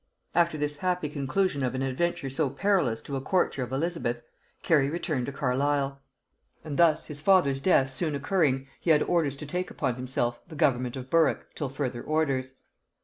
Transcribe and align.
After 0.33 0.57
this 0.57 0.79
happy 0.79 1.09
conclusion 1.09 1.61
of 1.61 1.75
an 1.75 1.83
adventure 1.83 2.31
so 2.31 2.49
perilous 2.49 3.03
to 3.03 3.15
a 3.17 3.21
courtier 3.21 3.63
of 3.65 3.71
Elizabeth, 3.71 4.23
Cary 4.63 4.89
returned 4.89 5.27
to 5.27 5.31
Carlisle; 5.31 6.01
and 6.63 6.79
his 6.79 7.21
father's 7.21 7.61
death 7.61 7.93
soon 7.93 8.15
occurring, 8.15 8.65
he 8.79 8.89
had 8.89 9.03
orders 9.03 9.37
to 9.37 9.45
take 9.45 9.69
upon 9.69 9.97
himself 9.97 10.39
the 10.47 10.55
government 10.55 10.95
of 10.95 11.11
Berwick 11.11 11.53
till 11.53 11.69
further 11.69 12.01
orders. 12.01 12.55